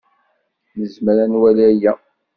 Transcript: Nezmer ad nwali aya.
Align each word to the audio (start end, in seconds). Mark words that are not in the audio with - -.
Nezmer 0.79 1.17
ad 1.23 1.29
nwali 1.31 1.63
aya. 1.71 1.93